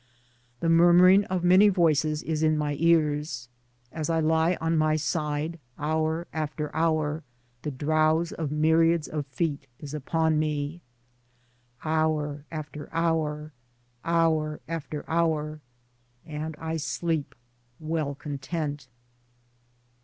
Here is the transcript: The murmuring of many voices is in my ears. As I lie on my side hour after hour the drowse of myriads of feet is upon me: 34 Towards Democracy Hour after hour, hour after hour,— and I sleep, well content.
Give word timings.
The 0.61 0.67
murmuring 0.67 1.25
of 1.25 1.43
many 1.43 1.69
voices 1.69 2.23
is 2.23 2.41
in 2.41 2.57
my 2.57 2.75
ears. 2.79 3.49
As 3.91 4.09
I 4.09 4.19
lie 4.19 4.57
on 4.59 4.75
my 4.75 4.95
side 4.95 5.59
hour 5.77 6.25
after 6.33 6.75
hour 6.75 7.23
the 7.61 7.69
drowse 7.69 8.31
of 8.31 8.51
myriads 8.51 9.07
of 9.07 9.27
feet 9.27 9.67
is 9.77 9.93
upon 9.93 10.39
me: 10.39 10.81
34 11.83 11.91
Towards 11.91 12.09
Democracy 12.09 12.43
Hour 12.51 12.59
after 12.59 12.89
hour, 12.91 13.51
hour 14.03 14.61
after 14.67 15.05
hour,— 15.07 15.61
and 16.25 16.55
I 16.57 16.77
sleep, 16.77 17.35
well 17.79 18.15
content. 18.15 18.87